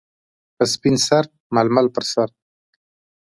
[0.55, 1.23] -په سپین سر
[1.55, 2.29] ململ پر سر.